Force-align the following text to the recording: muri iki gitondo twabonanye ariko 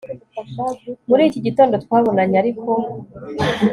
muri 1.09 1.21
iki 1.29 1.39
gitondo 1.47 1.73
twabonanye 1.83 2.35
ariko 2.43 2.69